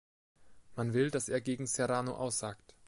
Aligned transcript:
Man 0.75 0.93
will, 0.93 1.11
dass 1.11 1.29
er 1.29 1.41
gegen 1.41 1.67
Serrano 1.67 2.15
aussagt. 2.15 2.73